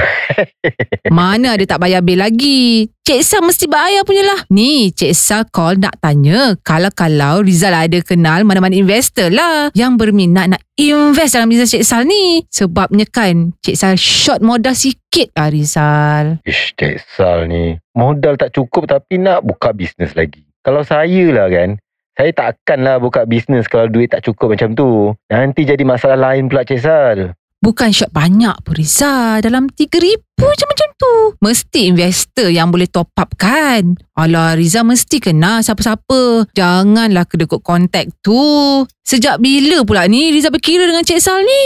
Mana 1.11 1.59
ada 1.59 1.67
tak 1.67 1.83
bayar 1.83 1.99
bil 1.99 2.23
lagi? 2.23 2.87
Cik 3.03 3.19
Sal 3.27 3.43
mesti 3.43 3.67
bayar 3.67 4.07
punya 4.07 4.23
lah. 4.23 4.47
Ni, 4.55 4.95
Cik 4.95 5.11
Sal 5.11 5.43
call 5.51 5.83
nak 5.83 5.99
tanya 5.99 6.55
kalau-kalau 6.63 7.43
Rizal 7.43 7.75
ada 7.75 7.99
kenal 7.99 8.47
mana-mana 8.47 8.71
investor 8.71 9.27
lah 9.35 9.67
yang 9.75 9.99
berminat 9.99 10.55
nak 10.55 10.63
invest 10.79 11.35
dalam 11.35 11.51
bisnes 11.51 11.75
Cik 11.75 11.83
Sal 11.83 12.07
ni. 12.07 12.47
Sebabnya 12.47 13.03
kan, 13.03 13.51
Cik 13.67 13.75
Sal 13.75 13.99
short 13.99 14.39
modal 14.39 14.79
sikit 14.79 15.27
lah 15.35 15.51
Rizal. 15.51 16.39
Ish, 16.47 16.71
Cik 16.79 17.03
Sal 17.03 17.51
ni. 17.51 17.75
Modal 17.99 18.39
tak 18.39 18.55
cukup 18.55 18.87
tapi 18.87 19.19
nak 19.19 19.43
buka 19.43 19.75
bisnes 19.75 20.15
lagi. 20.15 20.47
Kalau 20.63 20.87
saya 20.87 21.27
lah 21.35 21.51
kan, 21.51 21.82
saya 22.13 22.29
tak 22.31 22.47
akanlah 22.61 23.01
buka 23.01 23.25
bisnes 23.25 23.65
kalau 23.65 23.89
duit 23.89 24.13
tak 24.13 24.21
cukup 24.21 24.53
macam 24.53 24.77
tu. 24.77 25.17
Nanti 25.33 25.65
jadi 25.65 25.81
masalah 25.81 26.17
lain 26.31 26.45
pula 26.45 26.61
Cik 26.61 26.81
Sal. 26.81 27.33
Bukan 27.63 27.95
short 27.95 28.11
banyak 28.11 28.59
pun 28.67 28.75
Rizal. 28.75 29.39
Dalam 29.39 29.71
RM3,000 29.71 30.32
je 30.39 30.65
macam 30.65 30.89
tu. 30.95 31.13
Mesti 31.41 31.79
investor 31.91 32.47
yang 32.49 32.69
boleh 32.69 32.87
top 32.87 33.11
up 33.17 33.35
kan. 33.35 33.97
Alah 34.13 34.53
Rizal 34.53 34.85
mesti 34.85 35.17
kenal 35.17 35.65
siapa-siapa. 35.65 36.53
Janganlah 36.53 37.25
kedekut 37.25 37.65
kontak 37.65 38.13
tu. 38.21 38.85
Sejak 39.03 39.43
bila 39.43 39.83
pula 39.83 40.07
ni 40.07 40.31
Rizal 40.31 40.53
berkira 40.53 40.87
dengan 40.87 41.03
Cik 41.03 41.19
Sal 41.19 41.43
ni? 41.43 41.65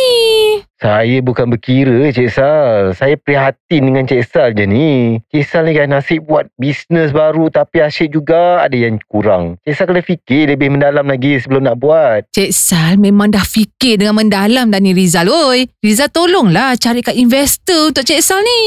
Saya 0.79 1.21
bukan 1.21 1.53
berkira 1.53 2.09
Cik 2.09 2.29
Sal. 2.33 2.97
Saya 2.97 3.13
prihatin 3.19 3.91
dengan 3.91 4.09
Cik 4.09 4.23
Sal 4.25 4.57
je 4.57 4.65
ni. 4.65 5.21
Cik 5.29 5.45
Sal 5.45 5.69
ni 5.69 5.77
kan 5.77 5.91
nasib 5.91 6.25
buat 6.25 6.49
bisnes 6.57 7.13
baru 7.13 7.51
tapi 7.53 7.83
asyik 7.83 8.15
juga 8.15 8.65
ada 8.65 8.73
yang 8.73 8.97
kurang. 9.05 9.61
Cik 9.67 9.75
Sal 9.75 9.85
kena 9.85 10.01
fikir 10.01 10.49
lebih 10.55 10.73
mendalam 10.73 11.05
lagi 11.05 11.37
sebelum 11.37 11.67
nak 11.67 11.77
buat. 11.77 12.25
Cik 12.33 12.51
Sal 12.55 12.97
memang 12.97 13.29
dah 13.29 13.45
fikir 13.45 14.01
dengan 14.01 14.17
mendalam 14.17 14.73
dah 14.73 14.81
ni 14.81 14.97
Rizal 14.97 15.29
oi. 15.29 15.69
Rizal 15.83 16.09
tolonglah 16.09 16.73
carikan 16.79 17.13
investor 17.13 17.93
untuk 17.93 18.01
Cik 18.01 18.23
Sal 18.23 18.41
ni. 18.41 18.66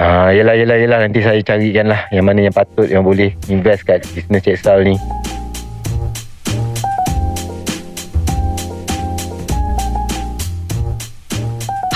Ah, 0.00 0.32
yelah, 0.32 0.56
yelah, 0.56 0.76
yelah. 0.80 0.98
Nanti 1.04 1.20
saya 1.20 1.38
carikan 1.44 1.90
lah 1.90 2.08
yang 2.08 2.24
mana 2.24 2.40
yang 2.44 2.54
patut 2.54 2.88
yang 2.88 3.04
boleh 3.04 3.36
invest 3.52 3.84
kat 3.84 4.02
bisnes 4.14 4.40
Cik 4.40 4.56
Sal 4.58 4.80
ni. 4.86 4.96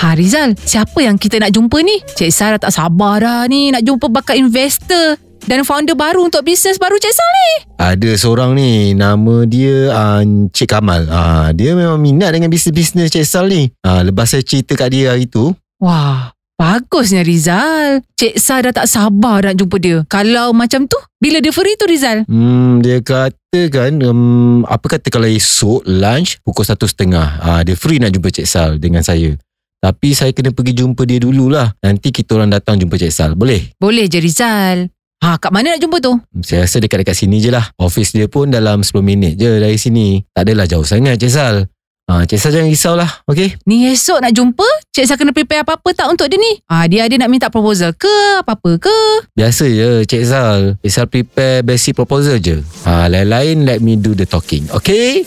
Ha 0.05 0.13
Rizal, 0.13 0.53
siapa 0.61 1.01
yang 1.01 1.17
kita 1.17 1.41
nak 1.41 1.49
jumpa 1.49 1.81
ni? 1.81 1.97
Cik 2.03 2.29
Sal 2.29 2.53
dah 2.55 2.69
tak 2.69 2.73
sabar 2.77 3.17
dah 3.23 3.41
ni 3.49 3.73
nak 3.73 3.81
jumpa 3.81 4.05
bakal 4.13 4.37
investor 4.37 5.17
dan 5.49 5.65
founder 5.65 5.97
baru 5.97 6.29
untuk 6.29 6.45
bisnes 6.45 6.77
baru 6.77 6.97
Cik 7.01 7.13
Sal 7.13 7.31
ni. 7.33 7.49
Ada 7.75 8.17
seorang 8.17 8.55
ni 8.55 8.95
Nama 8.95 9.35
dia 9.45 9.91
uh, 9.91 10.23
Cik 10.49 10.71
Kamal 10.71 11.05
uh, 11.11 11.51
Dia 11.51 11.75
memang 11.75 11.99
minat 11.99 12.31
dengan 12.31 12.47
bisnes-bisnes 12.47 13.11
Cik 13.11 13.27
Sal 13.27 13.51
ni 13.51 13.67
uh, 13.83 13.99
Lepas 13.99 14.31
saya 14.31 14.41
cerita 14.47 14.79
kat 14.79 14.95
dia 14.95 15.11
hari 15.11 15.27
tu 15.27 15.51
Wah, 15.83 16.31
bagusnya 16.55 17.21
Rizal. 17.21 18.01
Cik 18.15 18.39
Sal 18.39 18.65
dah 18.65 18.73
tak 18.73 18.87
sabar 18.87 19.43
nak 19.43 19.55
jumpa 19.59 19.75
dia. 19.79 20.01
Kalau 20.07 20.55
macam 20.55 20.87
tu, 20.87 20.97
bila 21.19 21.39
dia 21.41 21.51
free 21.51 21.75
tu 21.79 21.87
Rizal? 21.87 22.23
Hmm, 22.29 22.79
dia 22.85 23.01
kata 23.01 23.61
kan 23.73 23.97
um, 24.05 24.61
Apa 24.67 24.99
kata 24.99 25.07
kalau 25.09 25.25
esok 25.25 25.81
lunch 25.87 26.37
Pukul 26.45 26.67
satu 26.67 26.85
setengah 26.85 27.39
uh, 27.41 27.61
Dia 27.65 27.73
free 27.73 27.97
nak 27.97 28.13
jumpa 28.13 28.29
Cik 28.29 28.45
Sal 28.45 28.77
dengan 28.77 29.01
saya 29.01 29.33
Tapi 29.79 30.13
saya 30.13 30.35
kena 30.35 30.51
pergi 30.53 30.75
jumpa 30.75 31.01
dia 31.07 31.23
dululah 31.23 31.73
Nanti 31.81 32.11
kita 32.11 32.37
orang 32.37 32.51
datang 32.53 32.77
jumpa 32.77 32.99
Cik 32.99 33.09
Sal 33.09 33.31
Boleh? 33.33 33.73
Boleh 33.79 34.05
je 34.05 34.19
Rizal. 34.21 34.91
Ha, 35.23 35.41
kat 35.41 35.49
mana 35.49 35.73
nak 35.73 35.81
jumpa 35.81 35.97
tu? 36.03 36.13
Saya 36.45 36.67
rasa 36.67 36.77
dekat-dekat 36.77 37.15
sini 37.17 37.41
je 37.41 37.49
lah 37.49 37.63
Office 37.81 38.13
dia 38.13 38.29
pun 38.29 38.51
dalam 38.53 38.85
10 38.85 38.93
minit 39.01 39.33
je 39.39 39.49
dari 39.57 39.79
sini 39.79 40.21
Tak 40.29 40.45
adalah 40.45 40.69
jauh 40.69 40.85
sangat 40.85 41.17
Cik 41.17 41.31
Sal 41.33 41.65
ha, 42.09 42.21
Cik 42.25 42.37
Sal 42.39 42.51
jangan 42.53 42.69
risaulah 42.69 43.11
Okay? 43.25 43.57
Ni 43.65 43.89
esok 43.89 44.21
nak 44.21 44.33
jumpa, 44.33 44.65
Cik 44.93 45.05
Sal 45.09 45.17
kena 45.17 45.33
prepare 45.33 45.65
apa-apa 45.65 45.89
tak 45.93 46.07
untuk 46.09 46.29
dia 46.29 46.37
ni? 46.37 46.61
Ha, 46.69 46.85
dia 46.85 47.05
ada 47.09 47.15
nak 47.17 47.29
minta 47.29 47.47
proposal 47.49 47.93
ke 47.97 48.41
apa-apa 48.41 48.77
ke? 48.77 48.97
Biasa 49.33 49.65
je 49.69 49.89
Cik 50.05 50.23
Sal 50.25 50.61
Cik 50.81 50.91
Sal 50.93 51.05
prepare 51.09 51.65
basic 51.65 51.97
proposal 51.97 52.37
je 52.37 52.61
ha, 52.85 53.09
Lain-lain 53.09 53.65
let 53.65 53.81
me 53.81 53.97
do 53.97 54.13
the 54.13 54.25
talking 54.25 54.65
Okay? 54.73 55.25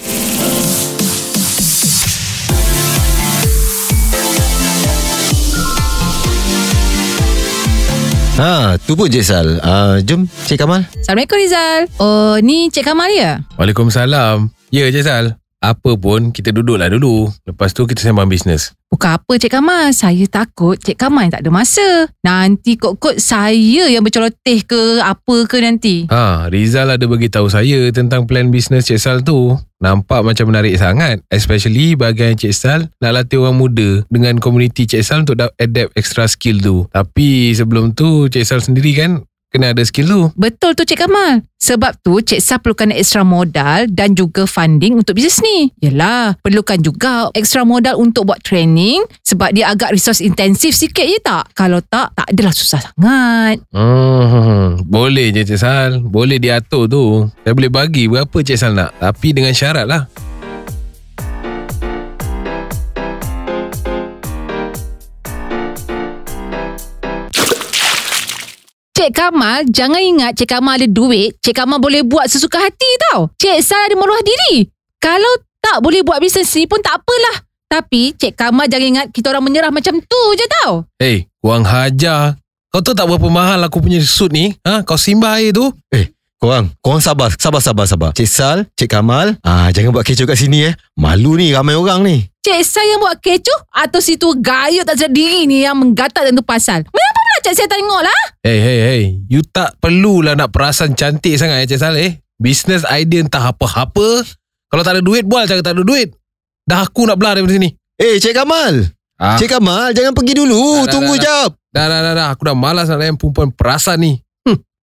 Ha, 8.38 8.78
tu 8.86 8.94
pun 8.94 9.10
Cik 9.10 9.24
Sal. 9.26 9.58
Ah, 9.66 9.98
jom 9.98 10.30
Cik 10.46 10.62
Kamal. 10.62 10.86
Assalamualaikum 10.94 11.42
Rizal. 11.42 11.90
Oh, 11.98 12.38
ni 12.38 12.70
Cik 12.70 12.86
Kamal 12.86 13.10
ya? 13.10 13.42
Waalaikumsalam. 13.58 14.46
Ya, 14.70 14.86
Cik 14.94 15.02
Sal. 15.02 15.34
Apa 15.58 15.98
pun, 15.98 16.30
kita 16.30 16.54
duduklah 16.54 16.86
dulu. 16.86 17.26
Lepas 17.42 17.74
tu 17.74 17.82
kita 17.82 17.98
sembang 17.98 18.30
bisnes. 18.30 18.78
Bukan 18.88 19.20
apa 19.20 19.32
Cik 19.36 19.52
Kamal. 19.52 19.92
Saya 19.92 20.24
takut 20.24 20.80
Cik 20.80 20.96
Kamal 20.96 21.28
tak 21.28 21.44
ada 21.44 21.50
masa. 21.52 22.08
Nanti 22.24 22.80
kot-kot 22.80 23.20
saya 23.20 23.84
yang 23.84 24.00
berceloteh 24.00 24.64
ke 24.64 25.04
apa 25.04 25.36
ke 25.44 25.60
nanti. 25.60 26.08
Ha, 26.08 26.48
Rizal 26.48 26.96
ada 26.96 27.04
bagi 27.04 27.28
tahu 27.28 27.52
saya 27.52 27.92
tentang 27.92 28.24
plan 28.24 28.48
bisnes 28.48 28.88
Cik 28.88 28.96
Sal 28.96 29.20
tu. 29.20 29.52
Nampak 29.78 30.24
macam 30.24 30.48
menarik 30.48 30.72
sangat. 30.80 31.20
Especially 31.28 32.00
bahagian 32.00 32.40
Cik 32.40 32.54
Sal 32.56 32.80
nak 32.96 33.12
latih 33.12 33.44
orang 33.44 33.60
muda 33.60 34.08
dengan 34.08 34.40
komuniti 34.40 34.88
Cik 34.88 35.04
Sal 35.04 35.28
untuk 35.28 35.36
da- 35.36 35.52
adapt 35.60 35.92
extra 35.92 36.24
skill 36.24 36.56
tu. 36.64 36.88
Tapi 36.88 37.52
sebelum 37.52 37.92
tu, 37.92 38.32
Cik 38.32 38.46
Sal 38.46 38.64
sendiri 38.64 38.96
kan 38.96 39.20
kena 39.48 39.72
ada 39.72 39.82
skill 39.84 40.08
tu. 40.08 40.22
Betul 40.36 40.76
tu 40.76 40.84
Cik 40.84 41.04
Kamal. 41.04 41.44
Sebab 41.58 41.98
tu 42.00 42.22
Cik 42.22 42.40
Sal 42.40 42.62
perlukan 42.62 42.94
extra 42.94 43.26
modal 43.26 43.90
dan 43.90 44.14
juga 44.14 44.46
funding 44.46 45.00
untuk 45.00 45.18
bisnes 45.18 45.42
ni. 45.42 45.58
Yelah, 45.82 46.38
perlukan 46.40 46.78
juga 46.78 47.28
extra 47.34 47.66
modal 47.66 47.98
untuk 47.98 48.30
buat 48.30 48.40
training 48.44 49.02
sebab 49.26 49.52
dia 49.52 49.72
agak 49.72 49.90
resource 49.92 50.22
intensif 50.22 50.76
sikit 50.76 51.04
je 51.04 51.18
tak? 51.18 51.50
Kalau 51.56 51.82
tak, 51.82 52.14
tak 52.14 52.30
adalah 52.30 52.54
susah 52.54 52.80
sangat. 52.80 53.58
Hmm, 53.74 54.84
boleh 54.86 55.34
je 55.34 55.42
Cik 55.48 55.58
Sal. 55.58 55.90
Boleh 56.04 56.38
diatur 56.38 56.86
tu. 56.86 57.26
Saya 57.42 57.52
boleh 57.56 57.72
bagi 57.72 58.06
berapa 58.06 58.36
Cik 58.36 58.58
Sal 58.58 58.72
nak. 58.76 58.94
Tapi 59.00 59.34
dengan 59.34 59.52
syarat 59.56 59.88
lah. 59.88 60.06
Cik 69.08 69.24
Kamal, 69.24 69.64
jangan 69.72 70.04
ingat 70.04 70.36
Cik 70.36 70.52
Kamal 70.52 70.76
ada 70.76 70.84
duit, 70.84 71.32
Cik 71.40 71.56
Kamal 71.56 71.80
boleh 71.80 72.04
buat 72.04 72.28
sesuka 72.28 72.60
hati 72.60 72.90
tau. 73.08 73.32
Cik 73.40 73.64
Sal 73.64 73.88
ada 73.88 73.96
maruah 73.96 74.20
diri. 74.20 74.68
Kalau 75.00 75.32
tak 75.64 75.80
boleh 75.80 76.04
buat 76.04 76.20
bisnes 76.20 76.52
ni 76.52 76.68
pun 76.68 76.76
tak 76.84 77.00
apalah. 77.00 77.40
Tapi 77.72 78.12
Cik 78.12 78.36
Kamal 78.36 78.68
jangan 78.68 78.84
ingat 78.84 79.06
kita 79.08 79.32
orang 79.32 79.48
menyerah 79.48 79.72
macam 79.72 79.96
tu 79.96 80.22
je 80.36 80.44
tau. 80.60 80.84
Hey, 81.00 81.24
kurang 81.40 81.64
hajar. 81.64 82.36
Kau 82.68 82.84
tahu 82.84 82.92
tak 82.92 83.08
berapa 83.08 83.32
mahal 83.32 83.64
aku 83.64 83.80
punya 83.80 83.96
suit 84.04 84.28
ni? 84.28 84.52
Ha? 84.60 84.84
Kau 84.84 85.00
simbah 85.00 85.40
air 85.40 85.56
tu? 85.56 85.64
Korang, 86.36 86.68
korang 86.84 87.00
sabar, 87.00 87.32
sabar, 87.32 87.64
sabar, 87.64 87.88
sabar. 87.88 88.10
Cik 88.12 88.28
Sal, 88.28 88.68
Cik 88.76 88.92
Kamal, 88.92 89.40
ah 89.40 89.72
jangan 89.72 89.88
buat 89.88 90.04
kecoh 90.04 90.28
kat 90.28 90.36
sini 90.36 90.68
eh. 90.68 90.76
Malu 91.00 91.40
ni 91.40 91.48
ramai 91.56 91.80
orang 91.80 92.04
ni. 92.04 92.28
Cik 92.44 92.60
Sal 92.60 92.84
yang 92.84 93.00
buat 93.00 93.16
kecoh 93.24 93.72
atau 93.72 94.04
situ 94.04 94.36
gayut 94.36 94.84
tak 94.84 95.00
sedar 95.00 95.16
diri 95.16 95.48
ni 95.48 95.64
yang 95.64 95.80
menggatal 95.80 96.28
tentu 96.28 96.44
pasal. 96.44 96.84
Pula 96.84 97.07
Cik 97.48 97.64
Sal 97.64 97.72
tengok 97.72 98.04
lah? 98.04 98.20
Hey, 98.44 98.60
hey, 98.60 98.78
hey. 98.84 99.02
You 99.24 99.40
tak 99.40 99.80
perlulah 99.80 100.36
nak 100.36 100.52
perasan 100.52 100.92
cantik 100.92 101.32
sangat 101.40 101.64
ya 101.64 101.72
Cik 101.72 101.80
Sal 101.80 101.96
eh. 101.96 102.20
Business 102.36 102.84
idea 102.84 103.24
entah 103.24 103.40
apa-apa. 103.40 104.20
Kalau 104.68 104.84
tak 104.84 104.92
ada 104.92 105.00
duit, 105.00 105.24
bual 105.24 105.48
cakap 105.48 105.64
tak 105.64 105.80
ada 105.80 105.80
duit. 105.80 106.12
Dah 106.68 106.84
aku 106.84 107.08
nak 107.08 107.16
belah 107.16 107.40
daripada 107.40 107.56
sini. 107.56 107.72
Eh, 107.96 108.20
Cik 108.20 108.36
Kamal. 108.36 108.92
Ah. 109.16 109.40
Cik 109.40 109.48
Kamal, 109.48 109.96
jangan 109.96 110.12
pergi 110.12 110.44
dulu. 110.44 110.60
Dah, 110.60 110.84
dah, 110.84 110.92
Tunggu 110.92 111.14
dah, 111.16 111.24
jap. 111.24 111.50
Dah, 111.72 111.86
dah, 111.88 112.00
dah, 112.04 112.12
dah. 112.20 112.26
Aku 112.36 112.44
dah 112.44 112.52
malas 112.52 112.92
nak 112.92 113.00
layan 113.00 113.16
perempuan 113.16 113.48
perasan 113.48 113.96
ni. 113.96 114.20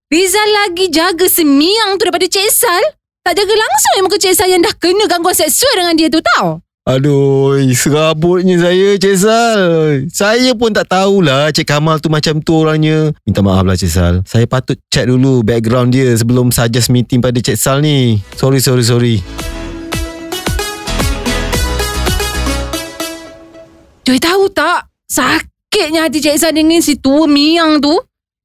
Rizal 0.09 0.49
lagi 0.65 0.89
jaga 0.89 1.29
semiang 1.29 2.01
tu 2.01 2.09
daripada 2.09 2.25
Cik 2.25 2.49
Sal. 2.49 2.81
Tak 3.21 3.45
jaga 3.45 3.53
langsung 3.53 3.93
yang 3.93 4.09
muka 4.09 4.17
Cik 4.17 4.33
Sal 4.33 4.49
yang 4.49 4.65
dah 4.65 4.73
kena 4.73 5.05
gangguan 5.05 5.37
seksual 5.37 5.85
dengan 5.85 5.93
dia 5.93 6.09
tu 6.09 6.17
tau. 6.33 6.64
Aduh, 6.85 7.57
serabutnya 7.73 8.61
saya, 8.61 8.93
Cik 8.93 9.17
Sal. 9.17 9.61
Saya 10.13 10.53
pun 10.53 10.69
tak 10.69 10.93
tahulah 10.93 11.49
Cik 11.49 11.65
Kamal 11.65 11.97
tu 11.97 12.13
macam 12.13 12.37
tu 12.45 12.61
orangnya. 12.61 13.09
Minta 13.25 13.41
maaf 13.41 13.65
lah, 13.65 13.73
Cik 13.73 13.89
Sal. 13.89 14.15
Saya 14.21 14.45
patut 14.45 14.77
check 14.93 15.09
dulu 15.09 15.41
background 15.41 15.97
dia 15.97 16.13
sebelum 16.13 16.53
suggest 16.53 16.93
meeting 16.93 17.25
pada 17.25 17.41
Cik 17.41 17.57
Sal 17.57 17.81
ni. 17.81 18.21
Sorry, 18.37 18.61
sorry, 18.61 18.85
sorry. 18.85 19.15
Joy 24.05 24.21
tahu 24.21 24.45
tak? 24.53 24.85
Sakitnya 25.09 26.05
hati 26.05 26.21
Cik 26.21 26.37
Sal 26.37 26.53
dengan 26.53 26.85
si 26.85 27.01
tua 27.01 27.25
miang 27.25 27.81
tu. 27.81 27.97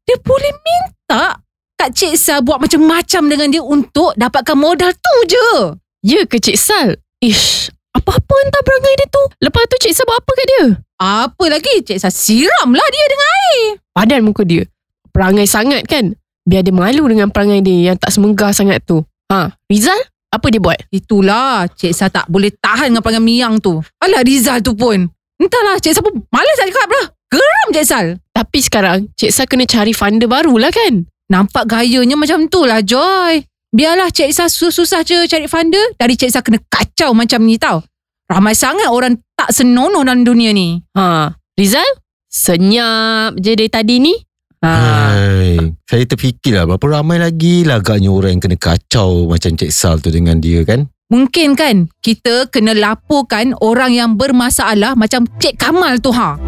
Dia 0.08 0.16
boleh 0.16 0.56
minta 0.64 1.36
Kak 1.76 1.92
Cik 1.92 2.16
Sal 2.16 2.40
buat 2.40 2.56
macam-macam 2.56 3.22
dengan 3.28 3.48
dia 3.52 3.60
untuk 3.60 4.16
dapatkan 4.16 4.56
modal 4.56 4.96
tu 4.96 5.16
je. 5.28 5.76
Ya 6.08 6.24
ke 6.24 6.40
Cik 6.40 6.56
Sal? 6.56 6.96
Ish, 7.20 7.68
apa-apa 8.00 8.34
entah 8.48 8.62
perangai 8.64 8.94
dia 8.98 9.08
tu. 9.08 9.22
Lepas 9.44 9.62
tu 9.68 9.76
Cik 9.80 9.92
Sal 9.92 10.04
buat 10.08 10.18
apa 10.18 10.32
kat 10.32 10.46
dia? 10.48 10.64
Apa 11.00 11.44
lagi? 11.48 11.74
Cik 11.84 11.98
Sal 12.00 12.12
siramlah 12.12 12.88
dia 12.88 13.04
dengan 13.08 13.28
air. 13.28 13.64
Padan 13.92 14.20
muka 14.24 14.42
dia. 14.44 14.64
Perangai 15.12 15.46
sangat 15.46 15.84
kan? 15.86 16.16
Biar 16.48 16.64
dia 16.64 16.72
malu 16.72 17.04
dengan 17.06 17.28
perangai 17.28 17.60
dia 17.60 17.92
yang 17.92 17.96
tak 18.00 18.10
semegah 18.10 18.50
sangat 18.50 18.82
tu. 18.82 19.04
Ha, 19.30 19.54
Rizal? 19.70 20.00
Apa 20.30 20.46
dia 20.50 20.62
buat? 20.62 20.78
Itulah 20.90 21.66
Cik 21.70 21.92
Sal 21.94 22.10
tak 22.10 22.26
boleh 22.30 22.50
tahan 22.54 22.94
dengan 22.94 23.02
perangai 23.02 23.22
Miang 23.22 23.58
tu. 23.58 23.82
Alah 24.02 24.22
Rizal 24.22 24.62
tu 24.62 24.74
pun. 24.74 25.10
Entahlah 25.40 25.78
Cik 25.78 25.92
Sal 25.94 26.02
pun 26.06 26.22
malas 26.30 26.56
nak 26.58 26.68
cakap 26.70 26.88
lah. 26.90 27.06
Geram 27.30 27.68
Cik 27.74 27.86
Sal. 27.86 28.06
Tapi 28.30 28.58
sekarang 28.62 28.98
Cik 29.18 29.30
Sal 29.30 29.46
kena 29.46 29.66
cari 29.66 29.92
funder 29.94 30.30
baru 30.30 30.54
lah 30.58 30.70
kan? 30.70 31.06
Nampak 31.30 31.70
gayanya 31.70 32.18
macam 32.18 32.46
tu 32.50 32.66
lah 32.66 32.82
Joy. 32.82 33.42
Biarlah 33.70 34.10
Cik 34.10 34.34
Sal 34.34 34.50
susah-susah 34.50 35.06
je 35.06 35.26
cari 35.30 35.46
funder. 35.46 35.94
Dari 35.94 36.14
Cik 36.18 36.30
Sal 36.30 36.42
kena 36.42 36.58
kacau 36.66 37.14
macam 37.14 37.42
ni 37.46 37.54
tau. 37.54 37.82
Ramai 38.30 38.54
sangat 38.54 38.86
orang 38.86 39.18
tak 39.34 39.50
senonoh 39.50 40.06
dalam 40.06 40.22
dunia 40.22 40.54
ni. 40.54 40.78
Ha, 40.94 41.34
Rizal? 41.58 41.82
Senyap 42.30 43.34
je 43.42 43.58
dari 43.58 43.66
tadi 43.66 43.98
ni. 43.98 44.14
Ha. 44.62 44.70
Hai, 44.70 45.58
saya 45.82 46.04
terfikirlah 46.06 46.62
berapa 46.70 47.02
ramai 47.02 47.18
lagi 47.18 47.66
lah 47.66 47.82
agaknya 47.82 48.06
orang 48.14 48.38
yang 48.38 48.42
kena 48.46 48.54
kacau 48.54 49.26
macam 49.26 49.58
Cik 49.58 49.74
Sal 49.74 49.98
tu 49.98 50.14
dengan 50.14 50.38
dia 50.38 50.62
kan. 50.62 50.86
Mungkin 51.10 51.58
kan 51.58 51.90
kita 51.98 52.46
kena 52.54 52.70
laporkan 52.70 53.50
orang 53.58 53.98
yang 53.98 54.14
bermasalah 54.14 54.94
macam 54.94 55.26
Cik 55.42 55.58
Kamal 55.58 55.98
tu 55.98 56.14
ha. 56.14 56.38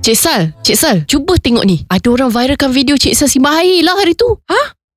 Cik 0.00 0.16
Sal, 0.16 0.56
Cik 0.64 0.78
Sal, 0.80 0.96
cuba 1.04 1.36
tengok 1.36 1.68
ni. 1.68 1.84
Ada 1.84 2.08
orang 2.08 2.32
viralkan 2.32 2.72
video 2.72 2.96
Cik 2.96 3.12
Sal 3.12 3.28
simbah 3.28 3.60
air 3.60 3.84
lah 3.84 4.00
hari 4.00 4.16
tu. 4.16 4.40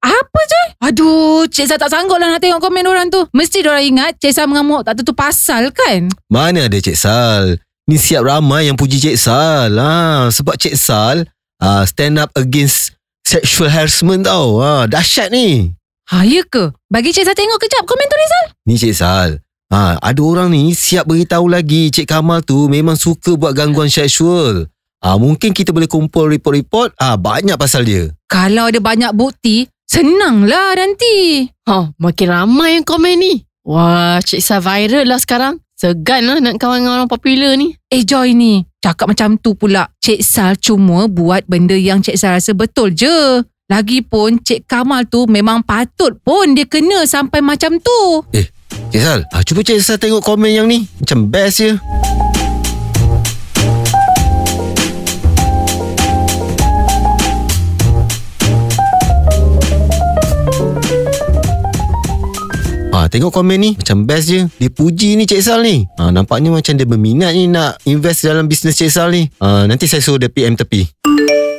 Apa 0.05 0.39
Joy? 0.45 0.67
Aduh, 0.85 1.49
Cik 1.49 1.65
Sal 1.65 1.81
tak 1.81 1.89
sanggup 1.89 2.21
lah 2.21 2.37
nak 2.37 2.41
tengok 2.45 2.61
komen 2.61 2.85
orang 2.85 3.09
tu. 3.09 3.25
Mesti 3.33 3.65
orang 3.65 3.81
ingat 3.89 4.11
Cik 4.21 4.37
Sal 4.37 4.45
mengamuk 4.45 4.85
tak 4.85 5.01
tentu 5.01 5.17
pasal 5.17 5.73
kan? 5.73 6.13
Mana 6.29 6.69
ada 6.69 6.77
Cik 6.77 6.93
Sal? 6.93 7.57
Ni 7.89 7.97
siap 7.97 8.21
ramai 8.21 8.69
yang 8.69 8.77
puji 8.77 9.01
Cik 9.01 9.17
Sal. 9.17 9.73
Ha, 9.73 10.29
sebab 10.29 10.61
Cik 10.61 10.77
Sal 10.77 11.25
uh, 11.57 11.83
stand 11.89 12.21
up 12.21 12.29
against 12.37 12.93
sexual 13.25 13.73
harassment 13.73 14.29
tau. 14.29 14.61
Ha, 14.61 14.85
dahsyat 14.85 15.33
ni. 15.33 15.73
Ha, 16.13 16.21
ya 16.21 16.45
ke? 16.45 16.69
Bagi 16.85 17.09
Cik 17.09 17.25
Sal 17.25 17.33
tengok 17.33 17.57
kejap 17.57 17.81
komen 17.89 18.05
tu 18.05 18.17
Rizal. 18.21 18.45
Ni 18.69 18.77
Cik 18.77 18.93
Sal. 18.93 19.29
Ha, 19.73 19.97
ada 19.97 20.21
orang 20.21 20.53
ni 20.53 20.77
siap 20.77 21.09
beritahu 21.09 21.49
lagi 21.49 21.89
Cik 21.89 22.05
Kamal 22.05 22.45
tu 22.45 22.69
memang 22.69 22.93
suka 22.93 23.33
buat 23.33 23.57
gangguan 23.57 23.89
seksual. 23.89 24.69
Ha, 25.01 25.17
mungkin 25.17 25.53
kita 25.53 25.73
boleh 25.73 25.89
kumpul 25.89 26.29
report-report 26.29 26.93
ah 27.01 27.13
ha, 27.13 27.17
banyak 27.17 27.57
pasal 27.57 27.85
dia. 27.85 28.09
Kalau 28.29 28.69
ada 28.69 28.77
banyak 28.81 29.13
bukti, 29.13 29.69
senanglah 29.85 30.75
nanti. 30.75 31.45
Ha, 31.69 31.93
makin 31.97 32.27
ramai 32.29 32.77
yang 32.81 32.85
komen 32.85 33.15
ni. 33.17 33.33
Wah, 33.65 34.21
Cik 34.21 34.41
Sal 34.41 34.61
viral 34.61 35.09
lah 35.09 35.17
sekarang. 35.17 35.57
Segan 35.75 36.23
lah 36.23 36.37
nak 36.39 36.61
kawan 36.61 36.85
dengan 36.85 37.01
orang 37.01 37.11
popular 37.11 37.57
ni. 37.59 37.75
Eh 37.91 38.05
Joy 38.05 38.31
ni, 38.31 38.63
cakap 38.79 39.11
macam 39.11 39.35
tu 39.41 39.57
pula. 39.57 39.89
Cik 39.99 40.21
Sal 40.21 40.55
cuma 40.55 41.09
buat 41.09 41.43
benda 41.49 41.75
yang 41.75 41.99
Cik 41.99 42.15
Sal 42.15 42.37
rasa 42.37 42.53
betul 42.53 42.93
je. 42.93 43.41
Lagipun 43.65 44.37
Cik 44.45 44.69
Kamal 44.69 45.09
tu 45.09 45.25
memang 45.25 45.65
patut 45.65 46.13
pun 46.21 46.53
dia 46.53 46.69
kena 46.69 47.03
sampai 47.09 47.41
macam 47.41 47.81
tu. 47.81 48.01
Cik 48.93 49.01
Sal, 49.01 49.25
ha, 49.33 49.41
cuba 49.41 49.65
Cik 49.65 49.81
Sal 49.81 49.97
tengok 49.97 50.21
komen 50.21 50.53
yang 50.53 50.69
ni. 50.69 50.85
Macam 51.01 51.27
best 51.27 51.59
je. 51.59 51.73
Ha, 62.95 63.11
tengok 63.11 63.27
komen 63.27 63.59
ni 63.59 63.71
Macam 63.75 64.07
best 64.07 64.31
je 64.31 64.47
Dia 64.55 64.71
puji 64.71 65.19
ni 65.19 65.27
Cik 65.27 65.43
Sal 65.43 65.67
ni 65.67 65.83
ha, 65.99 66.15
Nampaknya 66.15 66.47
macam 66.47 66.79
dia 66.79 66.87
berminat 66.87 67.35
ni 67.35 67.51
Nak 67.51 67.83
invest 67.91 68.23
dalam 68.23 68.47
bisnes 68.47 68.71
Cik 68.71 68.87
Sal 68.87 69.11
ni 69.11 69.27
ha, 69.43 69.67
Nanti 69.67 69.83
saya 69.83 69.99
suruh 69.99 70.15
dia 70.15 70.31
PM 70.31 70.55
tepi 70.55 70.87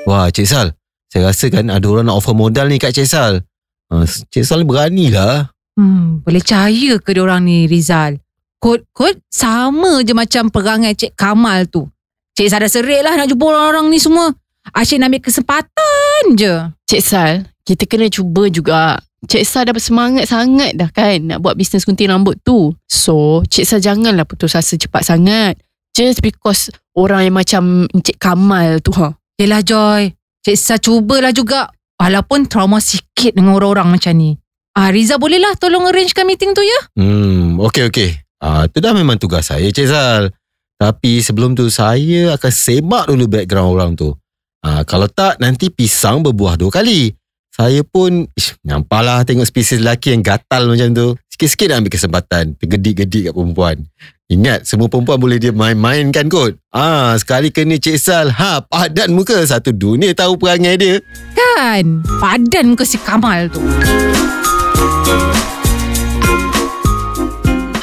Wah 0.08 0.32
Cik 0.32 0.48
Sal 0.48 0.72
Saya 1.12 1.28
rasa 1.28 1.52
kan 1.52 1.68
Ada 1.68 1.84
orang 1.84 2.08
nak 2.08 2.24
offer 2.24 2.32
modal 2.32 2.72
ni 2.72 2.80
kat 2.80 2.96
Cik 2.96 3.04
Sal 3.04 3.44
ha, 3.92 4.08
Cik 4.08 4.48
Sal 4.48 4.64
ni 4.64 4.66
berani 4.66 5.12
lah 5.12 5.52
Hmm, 5.76 6.24
boleh 6.24 6.40
percaya 6.40 6.96
ke 6.96 7.12
orang 7.20 7.44
ni 7.44 7.68
Rizal? 7.68 8.16
Kod-kod 8.56 9.20
sama 9.28 10.00
je 10.00 10.16
macam 10.16 10.48
perangai 10.48 10.96
Cik 10.96 11.12
Kamal 11.12 11.68
tu. 11.68 11.84
Cik 12.32 12.48
Sal 12.48 12.64
dah 12.64 12.72
serik 12.72 13.04
lah 13.04 13.12
nak 13.12 13.28
jumpa 13.28 13.44
orang-orang 13.44 13.92
ni 13.92 14.00
semua. 14.00 14.32
Asyik 14.72 14.98
nak 14.98 15.12
ambil 15.12 15.22
kesempatan 15.28 16.22
je. 16.32 16.72
Cik 16.88 17.02
Sal, 17.04 17.32
kita 17.68 17.84
kena 17.84 18.08
cuba 18.08 18.48
juga. 18.48 18.96
Cik 19.26 19.42
Sal 19.42 19.66
dah 19.66 19.74
bersemangat 19.74 20.30
sangat 20.30 20.78
dah 20.78 20.88
kan 20.94 21.18
nak 21.26 21.42
buat 21.42 21.58
bisnes 21.58 21.82
gunting 21.82 22.10
rambut 22.10 22.38
tu. 22.46 22.70
So, 22.86 23.42
Cik 23.46 23.66
Sal 23.66 23.80
janganlah 23.82 24.22
putus 24.22 24.54
asa 24.54 24.78
cepat 24.78 25.02
sangat. 25.02 25.58
Just 25.92 26.22
because 26.22 26.70
orang 26.94 27.26
yang 27.26 27.36
macam 27.36 27.90
Encik 27.90 28.22
Kamal 28.22 28.78
tu 28.80 28.94
ha. 28.94 29.10
Yelah 29.36 29.60
Joy, 29.66 30.14
Cik 30.46 30.56
Sal 30.56 30.78
cubalah 30.78 31.34
juga. 31.34 31.68
Walaupun 31.96 32.44
trauma 32.44 32.76
sikit 32.76 33.32
dengan 33.32 33.56
orang-orang 33.56 33.96
macam 33.96 34.12
ni. 34.12 34.36
Ah, 34.76 34.92
Riza 34.92 35.16
bolehlah 35.16 35.56
tolong 35.56 35.88
arrangekan 35.88 36.28
meeting 36.28 36.52
tu 36.52 36.60
ya? 36.60 36.80
Hmm, 37.00 37.56
okey 37.56 37.88
okey. 37.88 38.10
Ah, 38.44 38.68
tu 38.68 38.84
dah 38.84 38.92
memang 38.92 39.16
tugas 39.16 39.48
saya 39.48 39.64
Cik 39.72 39.88
Sal. 39.88 40.28
Tapi 40.76 41.24
sebelum 41.24 41.56
tu 41.56 41.72
saya 41.72 42.36
akan 42.36 42.52
semak 42.52 43.08
dulu 43.08 43.24
background 43.24 43.70
orang 43.72 43.90
tu. 43.96 44.12
Ah, 44.60 44.84
kalau 44.84 45.08
tak 45.08 45.40
nanti 45.40 45.72
pisang 45.72 46.20
berbuah 46.20 46.60
dua 46.60 46.68
kali. 46.68 47.08
Saya 47.56 47.80
pun 47.80 48.28
ish, 48.36 48.52
nyampahlah 48.68 49.24
tengok 49.24 49.48
spesies 49.48 49.80
lelaki 49.80 50.12
yang 50.12 50.20
gatal 50.20 50.68
macam 50.68 50.92
tu. 50.92 51.16
Sikit-sikit 51.32 51.72
nak 51.72 51.76
ambil 51.80 51.92
kesempatan 51.96 52.44
tergedik-gedik 52.60 53.22
kat 53.28 53.32
perempuan. 53.32 53.76
Ingat 54.28 54.68
semua 54.68 54.92
perempuan 54.92 55.16
boleh 55.16 55.40
dia 55.40 55.56
main-main 55.56 56.04
kan 56.12 56.28
kot. 56.28 56.52
Ah, 56.68 57.16
sekali 57.16 57.48
kena 57.48 57.80
Cik 57.80 57.96
Sal, 57.96 58.28
ha 58.28 58.60
padan 58.60 59.16
muka 59.16 59.40
satu 59.40 59.72
dunia 59.72 60.12
tahu 60.12 60.36
perangai 60.36 60.76
dia. 60.76 61.00
Kan? 61.32 62.04
Padan 62.20 62.76
muka 62.76 62.84
si 62.84 63.00
Kamal 63.00 63.48
tu. 63.48 63.64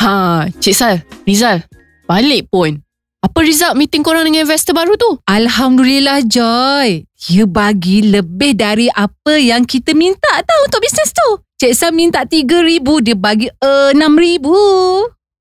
Ha, 0.06 0.46
Cik 0.54 0.76
Sal, 0.78 1.02
Rizal, 1.26 1.66
balik 2.06 2.46
pun. 2.54 2.78
Apa 3.24 3.40
result 3.40 3.80
meeting 3.80 4.04
korang 4.04 4.28
dengan 4.28 4.44
investor 4.44 4.76
baru 4.76 5.00
tu? 5.00 5.16
Alhamdulillah 5.32 6.28
Joy. 6.28 7.08
Dia 7.08 7.48
bagi 7.48 8.04
lebih 8.12 8.52
dari 8.52 8.92
apa 8.92 9.40
yang 9.40 9.64
kita 9.64 9.96
minta 9.96 10.44
tau 10.44 10.60
untuk 10.68 10.84
bisnes 10.84 11.16
tu. 11.16 11.40
Cik 11.64 11.72
Sam 11.72 11.96
minta 11.96 12.28
RM3,000, 12.28 12.84
dia 13.00 13.16
bagi 13.16 13.48
RM6,000. 13.64 14.48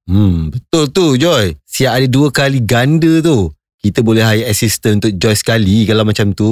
Hmm, 0.06 0.54
betul 0.54 0.84
tu 0.94 1.18
Joy. 1.18 1.58
Siap 1.66 1.92
ada 1.98 2.06
dua 2.06 2.30
kali 2.30 2.62
ganda 2.62 3.18
tu. 3.18 3.50
Kita 3.82 4.06
boleh 4.06 4.22
hire 4.22 4.46
assistant 4.46 5.02
untuk 5.02 5.18
Joy 5.18 5.34
sekali 5.34 5.82
kalau 5.82 6.06
macam 6.06 6.30
tu. 6.30 6.50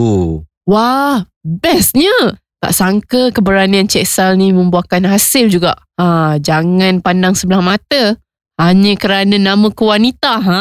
Wah, 0.67 1.23
bestnya. 1.47 2.35
Tak 2.59 2.75
sangka 2.75 3.31
keberanian 3.31 3.87
Cik 3.87 4.03
Sal 4.03 4.35
ni 4.35 4.51
membuahkan 4.51 5.07
hasil 5.07 5.47
juga. 5.47 5.79
Ha, 5.95 6.43
jangan 6.43 6.99
pandang 6.99 7.39
sebelah 7.39 7.63
mata. 7.63 8.19
Hanya 8.61 8.93
kerana 9.01 9.41
nama 9.41 9.73
ku 9.73 9.89
wanita. 9.89 10.37
Ha, 10.37 10.61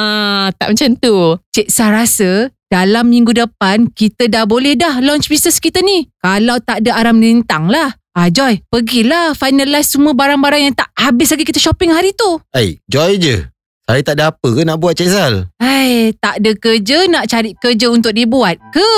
tak 0.55 0.71
macam 0.71 0.89
tu. 0.95 1.35
Cik 1.51 1.67
Sam 1.67 1.91
rasa 1.91 2.47
dalam 2.71 3.11
minggu 3.11 3.35
depan 3.35 3.91
kita 3.91 4.31
dah 4.31 4.47
boleh 4.47 4.79
dah 4.79 5.03
launch 5.03 5.27
bisnes 5.27 5.59
kita 5.59 5.83
ni. 5.83 6.07
Kalau 6.23 6.63
tak 6.63 6.79
ada 6.79 6.95
aram 6.95 7.19
lintang 7.19 7.67
lah. 7.67 7.91
Ah 8.15 8.31
Joy, 8.31 8.63
pergilah 8.71 9.35
finalize 9.35 9.91
semua 9.91 10.15
barang-barang 10.15 10.71
yang 10.71 10.75
tak 10.79 10.87
habis 10.95 11.27
lagi 11.35 11.43
kita 11.43 11.59
shopping 11.59 11.91
hari 11.91 12.15
tu. 12.15 12.39
Hey, 12.55 12.79
Joy 12.87 13.19
je. 13.19 13.43
Saya 13.83 13.99
tak 13.99 14.15
ada 14.15 14.31
apa 14.31 14.47
ke 14.47 14.61
nak 14.63 14.79
buat 14.79 14.95
Cik 14.95 15.09
Sal? 15.11 15.51
Hai, 15.59 16.15
tak 16.23 16.39
ada 16.39 16.51
kerja 16.55 17.03
nak 17.11 17.27
cari 17.27 17.51
kerja 17.59 17.91
untuk 17.91 18.15
dibuat 18.15 18.61
ke? 18.71 18.91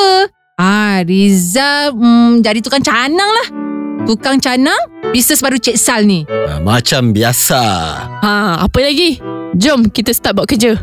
Ah, 0.61 1.01
Riza 1.01 1.89
hmm, 1.89 2.45
jadi 2.45 2.61
tukang 2.61 2.85
canang 2.85 3.31
lah. 3.33 3.47
Tukang 4.05 4.37
canang, 4.37 4.77
bisnes 5.11 5.43
baru 5.43 5.59
Cik 5.59 5.77
Sal 5.77 6.07
ni. 6.07 6.23
Ha, 6.25 6.63
macam 6.63 7.11
biasa. 7.11 7.61
Ha, 8.23 8.63
apa 8.63 8.79
lagi? 8.79 9.19
Jom 9.51 9.91
kita 9.91 10.15
start 10.15 10.39
buat 10.39 10.47
kerja. 10.47 10.79